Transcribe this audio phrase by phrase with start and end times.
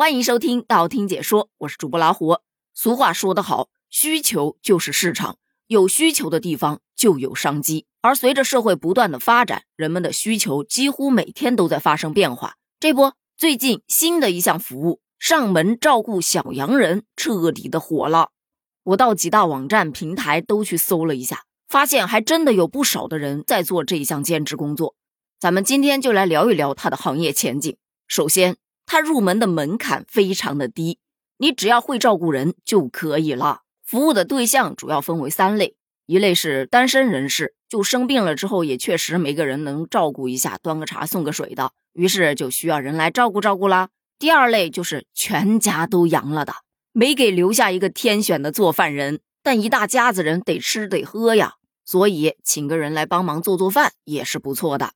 [0.00, 2.38] 欢迎收听道听解说，我是主播老虎。
[2.72, 7.84] 俗话说得好，需求就是市场，有需求的地方就有商机。
[8.00, 12.54] 而随着社会不断的发展，人们的需求几乎每天都在发生变化。
[12.78, 18.30] 这不，最近新的一项服务——上门照顾小洋人，彻底的火了。
[18.84, 24.94] 我到几大网站平台都去搜了一下，发现还真的有不少的人在做这一项兼职工作。
[25.40, 27.76] 咱们今天就来聊一聊它的行业前景。
[28.06, 28.56] 首先，
[28.90, 30.98] 它入门的门槛非常的低，
[31.36, 33.60] 你只要会照顾人就可以了。
[33.84, 43.90] 服务的对象主要分为三类，一类是单身人士，就生病了之后也确实没个人能照顾一下，端个茶送个水的，于是就需要人来照顾照顾啦。
[44.18, 46.54] 第二类就是全家都阳了的，
[46.92, 54.92] 没给留下一个天选的做饭人，但一大家子人得吃得喝呀，所以请个人来帮忙做做饭也是不错的。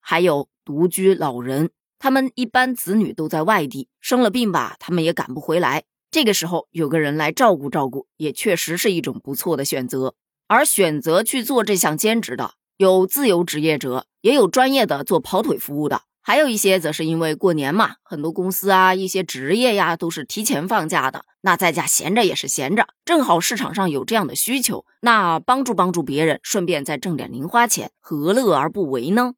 [0.00, 1.70] 还有独居老人。
[1.98, 5.84] 他们一般子女都在外地，生了病吧，他们也赶不回来。
[6.10, 10.14] 这个时候有个人来照顾照顾，也确实是一种不错的选择。
[10.48, 29.34] 而选择去做这项兼职的，有自由职业者，也有专业的做跑腿服务的，还有一些则是因为过年嘛，很多公司啊，一些职业呀都是提前放假的，那在家闲着也是闲着，正好市场上有这样的需求，那帮助帮助别人，顺便再挣点零花钱，何乐而不为呢？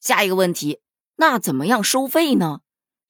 [0.00, 0.80] 下一个问题。
[1.20, 2.60] 那怎么样收费呢？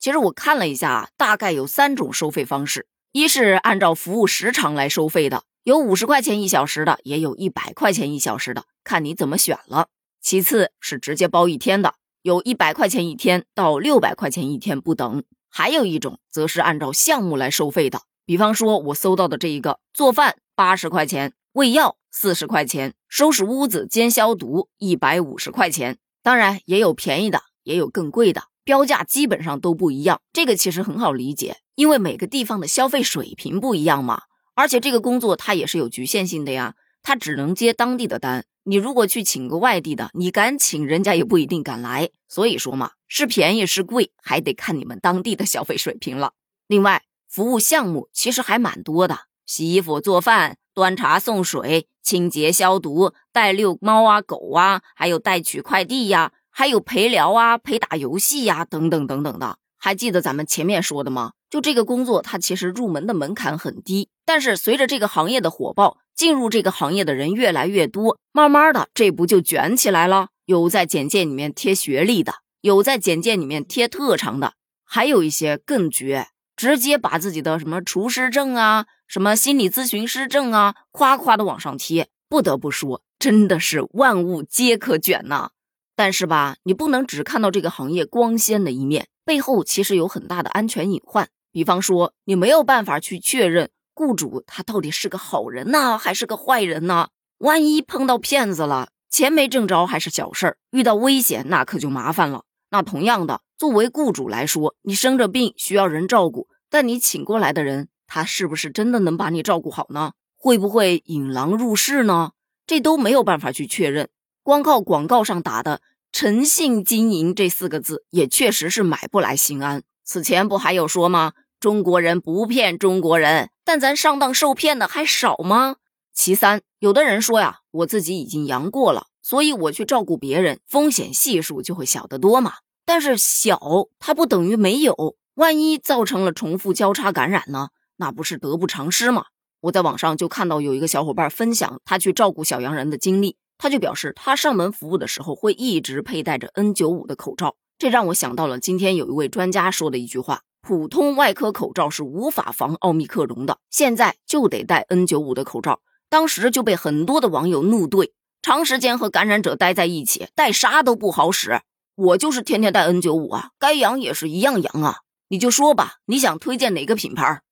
[0.00, 9.84] 其实我看了一下，大概有三种收费方式：一是按照服务时长来收费的，有五十块钱一小时的，也有一百块钱一小时的，看你怎么选了；
[10.20, 27.44] 其次是直接包一天的，有一百块钱一天到六百块钱一天不等；还有一种则是按照项目来收费的，比方说我搜到的这一个，做饭八十块钱，喂药四十块钱，收拾屋子兼消毒一百五十块钱，当然也有便宜的。
[27.62, 30.20] 也有更贵的，标价基本上都不一样。
[30.32, 34.22] 这个其实很好理解，因为每个地方的消费水平不一样嘛。
[34.54, 38.44] 而且这个工作它也是有局限性的呀，它只能接当地的单。
[38.64, 42.10] 你如果去请个外地的，你敢请，人家也不一定敢来。
[42.28, 46.34] 所以说嘛，是便宜是贵，还得看你们当地的消费水平了。
[46.66, 56.32] 另外，服务项目其实还蛮多的，洗衣服、做饭、端茶送水、清洁消毒、带遛猫啊、狗啊，还有带取快递呀。
[56.60, 61.32] 还有陪聊啊，陪打游戏呀，等等等等的，还记得咱们前面说的吗？
[61.48, 70.28] 就这个工作，它其实入门的门槛很低，但是随着这个行业的火爆，进入这个行业的人越来越多，慢慢的，这不就卷起来了？
[70.44, 74.52] 有在简介里面贴学历的，有在简介里面贴特长的，
[74.84, 82.08] 还有一些更绝，直接把自己的什么厨师证啊，什么心理咨询师证啊，夸夸的往上贴。
[82.28, 85.52] 不得不说，真的是万物皆可卷呐。
[86.00, 91.28] 但是吧，你不能只看到这个行业光鲜的一面，背后其实有很大的安全隐患。
[91.52, 97.08] 比方说，你没有办法去确认雇主他到底是个好人呢，还是个坏人呢？
[97.40, 102.44] 万一碰到骗子了，钱没挣着还是小事儿，遇到危险那可就麻烦了。
[102.70, 110.12] 那同样的，作为雇主来说，你生着病需要人照顾，但你请过来的人，他是不是真的能把你照顾好呢？
[110.38, 112.30] 会不会引狼入室呢？
[112.66, 114.08] 这都没有办法去确认，
[114.50, 115.80] 光靠广告上打的。
[116.10, 119.84] 诚信经营这四个字也确实是买不来心安。
[120.02, 121.34] 此前不还有说吗？
[121.60, 125.76] 中国人不骗中国人，但咱上当受骗的还少吗？
[126.12, 132.54] 其三，有的人说呀，我自己已经阳过了，所以我去照顾别人，风险系数就会小得多嘛。
[132.84, 133.60] 但是小
[134.00, 137.68] 它不等于没有，万一造成了重复交叉感染呢？
[137.98, 139.26] 那不是得不偿失吗？
[139.60, 143.36] 我在网上就看到有一个小伙伴分享他去照顾小洋人的经历。
[143.62, 155.80] 他就表示，他上门服务的时候会一直佩戴着 N95 的口罩，这让我想到了今天有一位专家说的一句话：普通外科口罩是无法防奥密克戎的，现在就得戴 N95 的口罩。
[156.08, 161.60] 当时就被很多的网友怒怼，长时间和感染者待在一起，戴啥都不好使。
[161.96, 165.00] 我就是天天戴 N95 啊，该阳也是一样阳啊。
[165.28, 167.42] 你就说吧，你想推荐哪个品牌？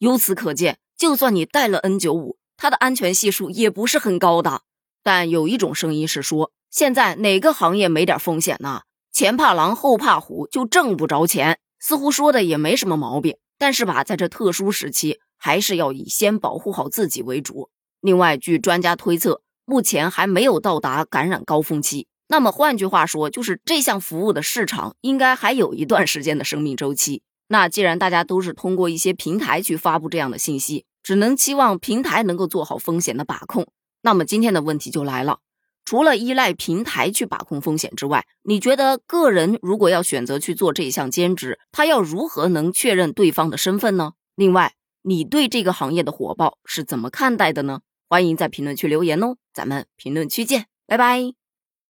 [0.00, 4.60] 由此可见，就算你戴了 N95，它的安全系数也不是很高的。
[5.04, 8.80] 但有一种声音是说，现在哪个行业没点风险呢？
[9.12, 13.36] 前怕狼后怕虎，就挣不着钱，似乎说的也没什么毛病。
[13.58, 17.68] 但是吧，在这特殊时期，还是要以先保护好自己为主。
[18.00, 22.08] 另外，据专家推测，目前还没有到达感染高峰期。
[22.26, 27.22] 那么换句话说，就是这项服务的市场应该还有一段时间的生命周期。
[27.48, 33.66] 那既然大家都是通过一些平台去发布这样的信息，只能期望平台能够做好风险的把控。
[34.04, 35.38] 那么今天的问题就来了，
[35.86, 44.12] 除了依赖平台去把控风险之外，你觉得个人如果要选择去做这项兼职，他要如何能确认对方的身份呢？
[44.34, 47.80] 另外，你对这个行业的火爆是怎么看待的呢？
[48.06, 51.43] 欢迎在评论区留言哦，咱们评论区见，拜拜。